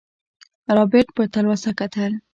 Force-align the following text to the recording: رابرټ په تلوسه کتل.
رابرټ 0.75 1.07
په 1.15 1.23
تلوسه 1.33 1.71
کتل. 1.79 2.11